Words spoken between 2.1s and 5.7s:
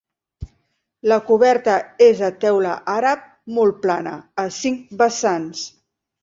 de teula àrab molt plana, a cinc vessants.